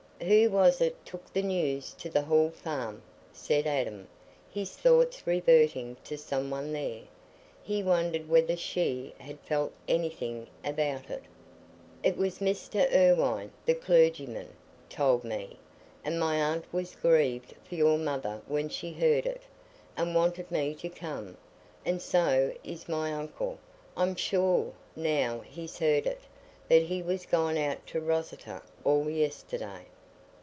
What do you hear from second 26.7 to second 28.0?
he was gone out to